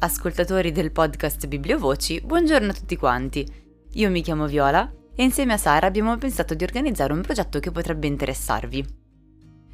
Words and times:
Ascoltatori 0.00 0.72
del 0.72 0.90
podcast 0.92 1.46
Bibliovoci, 1.46 2.20
buongiorno 2.20 2.70
a 2.70 2.74
tutti 2.74 2.96
quanti. 2.96 3.46
Io 3.92 4.10
mi 4.10 4.22
chiamo 4.22 4.46
Viola 4.46 4.92
e 5.14 5.22
insieme 5.22 5.54
a 5.54 5.56
Sara 5.56 5.86
abbiamo 5.86 6.16
pensato 6.18 6.54
di 6.54 6.64
organizzare 6.64 7.12
un 7.12 7.22
progetto 7.22 7.58
che 7.60 7.70
potrebbe 7.70 8.06
interessarvi. 8.06 8.84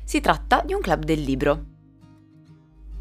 Si 0.05 0.21
tratta 0.21 0.63
di 0.65 0.73
un 0.73 0.81
club 0.81 1.05
del 1.05 1.21
libro. 1.21 1.65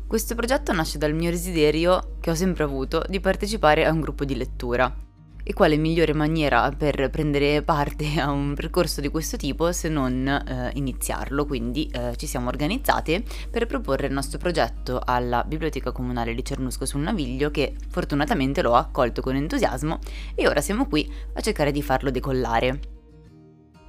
Questo 0.08 0.34
progetto 0.34 0.72
nasce 0.72 0.98
dal 0.98 1.14
mio 1.14 1.30
desiderio, 1.30 2.16
che 2.20 2.32
ho 2.32 2.36
sempre 2.36 2.64
avuto, 2.64 3.04
di 3.08 3.20
partecipare 3.20 3.86
a 3.86 3.92
un 3.92 4.02
gruppo 4.02 4.26
di 4.26 4.36
lettura 4.36 5.08
e 5.50 5.54
quale 5.54 5.78
migliore 5.78 6.14
maniera 6.14 6.72
per 6.78 7.10
prendere 7.10 7.64
parte 7.64 8.20
a 8.20 8.30
un 8.30 8.54
percorso 8.54 9.02
di 9.02 9.08
questo 9.08 9.36
tipo 9.36 9.72
se 9.72 9.90
non 9.90 10.28
eh, 10.28 10.70
iniziarlo? 10.76 11.48
Quindi 11.48 11.90
eh, 11.92 12.16
ci 12.18 12.28
siamo 12.28 12.50
organizzate 12.50 13.24
per 13.50 13.66
proporre 13.66 14.06
il 14.06 14.14
nostro 14.14 14.38
progetto 14.38 15.02
alla 15.04 15.44
Biblioteca 15.44 15.92
Comunale 15.92 16.36
di 16.36 16.46
Cernusco 16.46 16.86
sul 16.86 17.02
Naviglio 17.02 17.50
che 17.50 17.74
fortunatamente 17.90 18.62
l'ho 18.62 18.76
accolto 18.76 19.24
con 19.24 19.36
entusiasmo 19.36 19.98
e 20.36 20.48
ora 20.48 20.62
siamo 20.62 20.86
qui 20.86 21.12
a 21.34 21.42
cercare 21.42 21.72
di 21.72 21.82
farlo 21.82 22.12
decollare. 22.12 22.80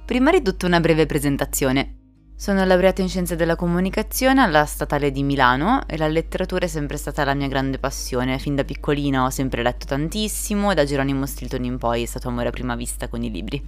Prima 0.03 0.31
di 0.31 0.41
tutto 0.41 0.65
una 0.65 0.79
breve 0.79 1.05
presentazione. 1.05 2.00
Sono 2.41 2.65
laureata 2.65 3.03
in 3.03 3.07
Scienze 3.07 3.35
della 3.35 3.55
Comunicazione 3.55 4.41
alla 4.41 4.65
Statale 4.65 5.11
di 5.11 5.21
Milano 5.21 5.83
e 5.85 5.95
la 5.95 6.07
letteratura 6.07 6.65
è 6.65 6.67
sempre 6.67 6.97
stata 6.97 7.23
la 7.23 7.35
mia 7.35 7.47
grande 7.47 7.77
passione. 7.77 8.39
Fin 8.39 8.55
da 8.55 8.63
piccolina 8.63 9.25
ho 9.25 9.29
sempre 9.29 9.61
letto 9.61 9.85
tantissimo 9.85 10.71
e 10.71 10.73
da 10.73 10.83
Geronimo 10.83 11.27
Stilton 11.27 11.63
in 11.65 11.77
poi 11.77 12.01
è 12.01 12.05
stato 12.07 12.29
amore 12.29 12.47
a 12.47 12.49
prima 12.49 12.75
vista 12.75 13.07
con 13.09 13.21
i 13.21 13.29
libri. 13.29 13.63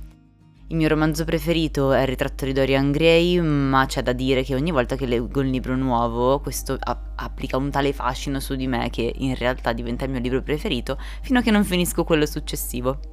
Il 0.69 0.75
mio 0.75 0.87
romanzo 0.87 1.23
preferito 1.23 1.91
è 1.93 2.01
Il 2.01 2.07
ritratto 2.07 2.45
di 2.45 2.51
Dorian 2.51 2.91
Gray, 2.91 3.39
ma 3.41 3.85
c'è 3.85 4.01
da 4.01 4.11
dire 4.11 4.41
che 4.41 4.55
ogni 4.55 4.71
volta 4.71 4.95
che 4.95 5.05
leggo 5.05 5.41
un 5.41 5.51
libro 5.51 5.75
nuovo 5.75 6.39
questo 6.39 6.75
applica 6.81 7.57
un 7.57 7.69
tale 7.69 7.93
fascino 7.93 8.39
su 8.39 8.55
di 8.55 8.65
me 8.65 8.89
che 8.89 9.13
in 9.15 9.35
realtà 9.35 9.71
diventa 9.71 10.05
il 10.05 10.09
mio 10.09 10.19
libro 10.19 10.41
preferito 10.41 10.97
fino 11.21 11.37
a 11.37 11.41
che 11.43 11.51
non 11.51 11.63
finisco 11.63 12.03
quello 12.03 12.25
successivo. 12.25 13.12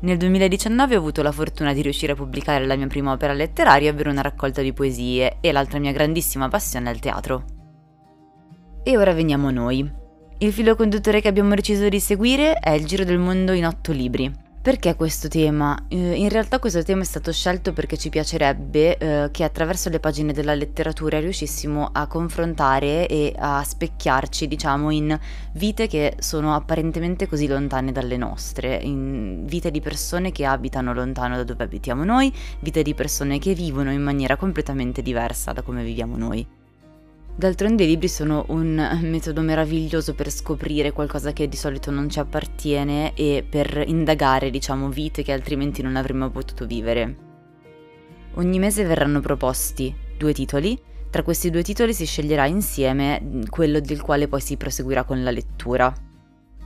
Nel 0.00 0.16
2019 0.18 0.96
ho 0.96 0.98
avuto 0.98 1.22
la 1.22 1.32
fortuna 1.32 1.72
di 1.72 1.80
riuscire 1.80 2.12
a 2.12 2.14
pubblicare 2.16 2.66
la 2.66 2.76
mia 2.76 2.86
prima 2.86 3.12
opera 3.12 3.32
letteraria, 3.32 3.90
ovvero 3.90 4.10
una 4.10 4.20
raccolta 4.20 4.60
di 4.60 4.72
poesie, 4.72 5.38
e 5.40 5.52
l'altra 5.52 5.78
mia 5.78 5.92
grandissima 5.92 6.48
passione 6.48 6.90
è 6.90 6.92
il 6.92 7.00
teatro. 7.00 7.44
E 8.82 8.96
ora 8.98 9.14
veniamo 9.14 9.48
a 9.48 9.52
noi. 9.52 9.90
Il 10.38 10.52
filo 10.52 10.76
conduttore 10.76 11.20
che 11.22 11.28
abbiamo 11.28 11.54
deciso 11.54 11.88
di 11.88 12.00
seguire 12.00 12.54
è 12.54 12.70
il 12.70 12.84
giro 12.84 13.04
del 13.04 13.18
mondo 13.18 13.52
in 13.52 13.64
otto 13.64 13.92
libri. 13.92 14.43
Perché 14.64 14.96
questo 14.96 15.28
tema? 15.28 15.78
Eh, 15.88 16.14
in 16.14 16.30
realtà 16.30 16.58
questo 16.58 16.82
tema 16.82 17.02
è 17.02 17.04
stato 17.04 17.30
scelto 17.32 17.74
perché 17.74 17.98
ci 17.98 18.08
piacerebbe 18.08 18.96
eh, 18.96 19.28
che 19.30 19.44
attraverso 19.44 19.90
le 19.90 20.00
pagine 20.00 20.32
della 20.32 20.54
letteratura 20.54 21.20
riuscissimo 21.20 21.90
a 21.92 22.06
confrontare 22.06 23.06
e 23.06 23.34
a 23.36 23.62
specchiarci, 23.62 24.48
diciamo, 24.48 24.88
in 24.88 25.20
vite 25.52 25.86
che 25.86 26.16
sono 26.18 26.54
apparentemente 26.54 27.28
così 27.28 27.46
lontane 27.46 27.92
dalle 27.92 28.16
nostre, 28.16 28.76
in 28.76 29.44
vite 29.44 29.70
di 29.70 29.82
persone 29.82 30.32
che 30.32 30.46
abitano 30.46 30.94
lontano 30.94 31.36
da 31.36 31.44
dove 31.44 31.64
abitiamo 31.64 32.02
noi, 32.02 32.32
vite 32.60 32.82
di 32.82 32.94
persone 32.94 33.38
che 33.38 33.52
vivono 33.52 33.92
in 33.92 34.00
maniera 34.00 34.36
completamente 34.36 35.02
diversa 35.02 35.52
da 35.52 35.60
come 35.60 35.84
viviamo 35.84 36.16
noi. 36.16 36.53
D'altronde 37.36 37.82
i 37.82 37.86
libri 37.88 38.06
sono 38.06 38.44
un 38.50 39.00
metodo 39.02 39.40
meraviglioso 39.40 40.14
per 40.14 40.30
scoprire 40.30 40.92
qualcosa 40.92 41.32
che 41.32 41.48
di 41.48 41.56
solito 41.56 41.90
non 41.90 42.08
ci 42.08 42.20
appartiene 42.20 43.12
e 43.14 43.44
per 43.48 43.82
indagare, 43.86 44.50
diciamo, 44.50 44.88
vite 44.88 45.24
che 45.24 45.32
altrimenti 45.32 45.82
non 45.82 45.96
avremmo 45.96 46.30
potuto 46.30 46.64
vivere. 46.64 47.16
Ogni 48.34 48.58
mese 48.60 48.84
verranno 48.84 49.20
proposti 49.20 49.92
due 50.16 50.32
titoli, 50.32 50.80
tra 51.10 51.24
questi 51.24 51.50
due 51.50 51.62
titoli 51.62 51.92
si 51.92 52.06
sceglierà 52.06 52.46
insieme 52.46 53.40
quello 53.48 53.80
del 53.80 54.00
quale 54.00 54.28
poi 54.28 54.40
si 54.40 54.56
proseguirà 54.56 55.02
con 55.02 55.22
la 55.24 55.30
lettura. 55.32 55.92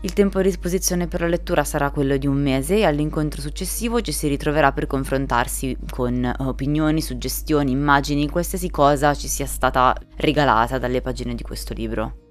Il 0.00 0.12
tempo 0.12 0.38
a 0.38 0.42
disposizione 0.42 1.08
per 1.08 1.22
la 1.22 1.26
lettura 1.26 1.64
sarà 1.64 1.90
quello 1.90 2.16
di 2.16 2.28
un 2.28 2.40
mese 2.40 2.76
e 2.76 2.84
all'incontro 2.84 3.40
successivo 3.40 4.00
ci 4.00 4.12
si 4.12 4.28
ritroverà 4.28 4.70
per 4.70 4.86
confrontarsi 4.86 5.76
con 5.90 6.32
opinioni, 6.38 7.02
suggestioni, 7.02 7.72
immagini, 7.72 8.28
qualsiasi 8.28 8.70
cosa 8.70 9.12
ci 9.14 9.26
sia 9.26 9.46
stata 9.46 9.96
regalata 10.18 10.78
dalle 10.78 11.00
pagine 11.00 11.34
di 11.34 11.42
questo 11.42 11.74
libro. 11.74 12.27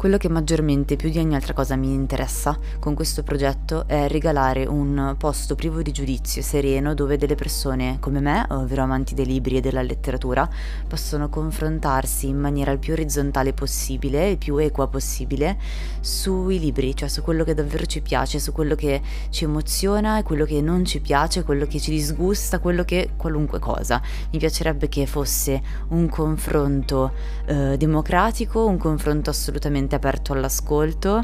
Quello 0.00 0.16
che 0.16 0.30
maggiormente, 0.30 0.96
più 0.96 1.10
di 1.10 1.18
ogni 1.18 1.34
altra 1.34 1.52
cosa, 1.52 1.76
mi 1.76 1.92
interessa 1.92 2.58
con 2.78 2.94
questo 2.94 3.22
progetto 3.22 3.86
è 3.86 4.08
regalare 4.08 4.64
un 4.64 5.14
posto 5.18 5.54
privo 5.54 5.82
di 5.82 5.92
giudizio, 5.92 6.40
sereno, 6.40 6.94
dove 6.94 7.18
delle 7.18 7.34
persone 7.34 7.98
come 8.00 8.20
me, 8.20 8.46
ovvero 8.48 8.80
amanti 8.80 9.12
dei 9.12 9.26
libri 9.26 9.58
e 9.58 9.60
della 9.60 9.82
letteratura, 9.82 10.48
possono 10.88 11.28
confrontarsi 11.28 12.28
in 12.28 12.38
maniera 12.38 12.70
il 12.70 12.78
più 12.78 12.94
orizzontale 12.94 13.52
possibile 13.52 14.30
e 14.30 14.36
più 14.38 14.56
equa 14.56 14.88
possibile 14.88 15.58
sui 16.00 16.58
libri, 16.58 16.96
cioè 16.96 17.10
su 17.10 17.20
quello 17.20 17.44
che 17.44 17.52
davvero 17.52 17.84
ci 17.84 18.00
piace, 18.00 18.38
su 18.38 18.52
quello 18.52 18.74
che 18.76 19.02
ci 19.28 19.44
emoziona 19.44 20.22
quello 20.22 20.46
che 20.46 20.62
non 20.62 20.86
ci 20.86 21.00
piace, 21.00 21.44
quello 21.44 21.66
che 21.66 21.78
ci 21.78 21.90
disgusta, 21.90 22.58
quello 22.58 22.84
che 22.84 23.10
qualunque 23.18 23.58
cosa. 23.58 24.00
Mi 24.32 24.38
piacerebbe 24.38 24.88
che 24.88 25.04
fosse 25.04 25.60
un 25.88 26.08
confronto 26.08 27.12
eh, 27.44 27.76
democratico, 27.76 28.64
un 28.64 28.78
confronto 28.78 29.28
assolutamente 29.28 29.88
assolutamente 29.90 29.94
aperto 29.94 30.32
all'ascolto, 30.32 31.22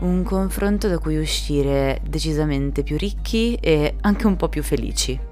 un 0.00 0.22
confronto 0.24 0.88
da 0.88 0.98
cui 0.98 1.18
uscire 1.18 2.00
decisamente 2.06 2.82
più 2.82 2.96
ricchi 2.96 3.54
e 3.54 3.94
anche 4.00 4.26
un 4.26 4.36
po' 4.36 4.48
più 4.48 4.62
felici. 4.62 5.28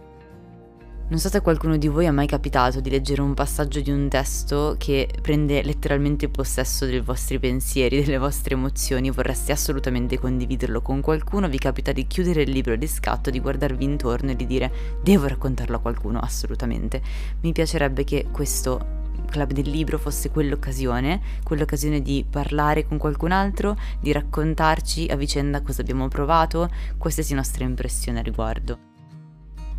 Non 1.10 1.18
so 1.18 1.30
se 1.30 1.38
a 1.38 1.40
qualcuno 1.40 1.78
di 1.78 1.88
voi 1.88 2.04
è 2.04 2.10
mai 2.10 2.26
capitato 2.26 2.80
di 2.80 2.90
leggere 2.90 3.22
un 3.22 3.32
passaggio 3.32 3.80
di 3.80 3.90
un 3.90 4.10
testo 4.10 4.74
che 4.76 5.08
prende 5.22 5.62
letteralmente 5.62 6.28
possesso 6.28 6.84
dei 6.84 7.00
vostri 7.00 7.38
pensieri, 7.38 8.04
delle 8.04 8.18
vostre 8.18 8.54
emozioni, 8.54 9.10
vorreste 9.10 9.50
assolutamente 9.52 10.18
condividerlo 10.18 10.82
con 10.82 11.00
qualcuno, 11.00 11.48
vi 11.48 11.56
capita 11.56 11.92
di 11.92 12.06
chiudere 12.06 12.42
il 12.42 12.50
libro 12.50 12.76
di 12.76 12.86
scatto, 12.86 13.30
di 13.30 13.40
guardarvi 13.40 13.84
intorno 13.84 14.32
e 14.32 14.36
di 14.36 14.44
dire 14.44 14.70
devo 15.02 15.26
raccontarlo 15.26 15.76
a 15.76 15.80
qualcuno, 15.80 16.18
assolutamente. 16.18 17.00
Mi 17.40 17.52
piacerebbe 17.52 18.04
che 18.04 18.26
questo 18.30 18.98
club 19.28 19.52
del 19.52 19.68
libro 19.68 19.98
fosse 19.98 20.30
quell'occasione, 20.30 21.20
quell'occasione 21.42 22.02
di 22.02 22.24
parlare 22.28 22.86
con 22.86 22.98
qualcun 22.98 23.32
altro, 23.32 23.76
di 24.00 24.12
raccontarci 24.12 25.06
a 25.06 25.16
vicenda 25.16 25.62
cosa 25.62 25.82
abbiamo 25.82 26.08
provato, 26.08 26.70
qualsiasi 26.96 27.34
nostra 27.34 27.64
impressione 27.64 28.18
a 28.18 28.22
riguardo. 28.22 28.78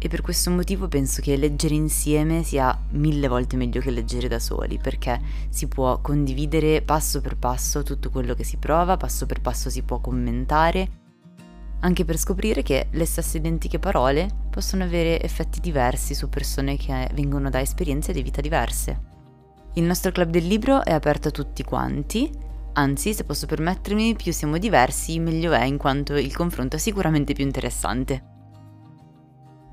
E 0.01 0.07
per 0.07 0.21
questo 0.21 0.49
motivo 0.49 0.87
penso 0.87 1.21
che 1.21 1.35
leggere 1.35 1.73
insieme 1.73 2.43
sia 2.43 2.77
mille 2.91 3.27
volte 3.27 3.57
meglio 3.57 3.81
che 3.81 3.91
leggere 3.91 4.29
da 4.29 4.39
soli, 4.39 4.77
perché 4.77 5.19
si 5.49 5.67
può 5.67 5.99
condividere 5.99 6.81
passo 6.81 7.19
per 7.19 7.35
passo 7.35 7.83
tutto 7.83 8.09
quello 8.09 8.33
che 8.33 8.45
si 8.45 8.55
prova, 8.55 8.95
passo 8.95 9.25
per 9.25 9.41
passo 9.41 9.69
si 9.69 9.81
può 9.81 9.99
commentare, 9.99 10.89
anche 11.81 12.05
per 12.05 12.17
scoprire 12.17 12.61
che 12.61 12.87
le 12.91 13.05
stesse 13.05 13.37
identiche 13.37 13.79
parole 13.79 14.29
possono 14.49 14.83
avere 14.83 15.21
effetti 15.21 15.59
diversi 15.59 16.13
su 16.13 16.29
persone 16.29 16.77
che 16.77 17.09
vengono 17.13 17.49
da 17.49 17.59
esperienze 17.59 18.13
di 18.13 18.21
vita 18.21 18.39
diverse. 18.39 19.18
Il 19.73 19.83
nostro 19.83 20.11
club 20.11 20.29
del 20.29 20.47
libro 20.47 20.83
è 20.83 20.91
aperto 20.91 21.27
a 21.27 21.31
tutti 21.31 21.63
quanti, 21.63 22.29
anzi, 22.73 23.13
se 23.13 23.23
posso 23.23 23.45
permettermi, 23.45 24.15
più 24.15 24.33
siamo 24.33 24.57
diversi, 24.57 25.19
meglio 25.19 25.51
è, 25.51 25.63
in 25.63 25.77
quanto 25.77 26.15
il 26.15 26.35
confronto 26.35 26.75
è 26.75 26.79
sicuramente 26.79 27.33
più 27.33 27.43
interessante. 27.43 28.23